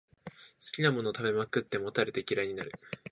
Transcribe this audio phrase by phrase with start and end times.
[0.25, 0.31] 好
[0.75, 2.71] きなものを食べまくって、もたれて嫌いになる